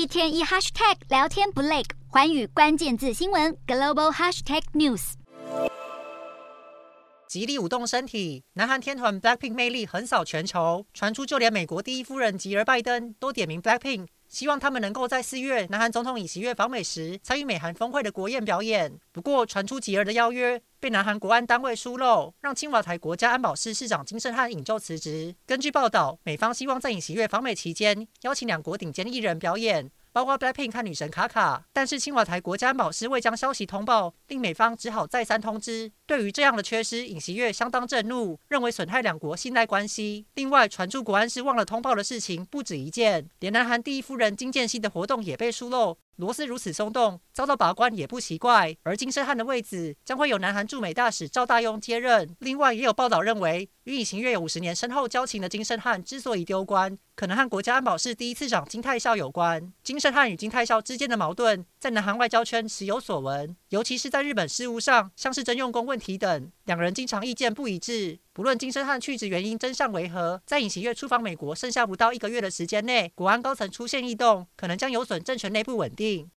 [0.00, 5.12] 一天一 hashtag 聊天不累，环宇关键字新闻 global hashtag news。
[7.28, 14.06] 极力舞动身体，南韩天团 Blackpink 魅力横扫全球，传出就连美国第一夫人吉尔拜登都点名 Blackpink。
[14.30, 18.96] 希望他们能够在四月南韩总统尹锡悦访美时参与美韩峰会的国宴表演。
[19.10, 25.34] 不过，传出吉尔的邀约被南韩国安单位疏漏，让青瓦台国家安保室市长金圣汉引咎辞职。
[25.44, 29.90] 根据报道，美方希望在尹锡悦访美期间邀请两国顶尖艺人表演。
[30.12, 35.90] 包括 BLACKPINK 和女神卡卡，但是青瓦台国家安保室未将消息通报，令美方只好再三通知。
[36.06, 40.26] 对于这样的缺失，尹锡悦相当震怒，认为损害两国信赖关系。
[40.34, 45.96] 另外，传出国安室忘了通报的事情不止一件，连南韩第一夫人金建熙的活动也被疏漏。
[46.20, 48.76] 螺丝如此松动，遭到把关也不奇怪。
[48.82, 52.36] 而金圣汉的位置将会由南韩驻美大使赵大庸接任。
[52.40, 59.72] 另外，也有报道认为，与尹行悦有五十年深厚交情的金圣汉之所以丢官，可能和国家安保室第一次长金泰孝有关。
[59.82, 68.18] 金圣汉与金泰孝之间的矛盾，在南韩外交圈时有所闻，尤其是在日本事务上，像是征用工问题等，两人经常意见不一致。
[68.32, 76.28] 不论金圣汉去职原因真相为何，在尹锡悦出访美国剩下不到一个月的时间内，国安高层出现异动，可能将有损政权内部稳定。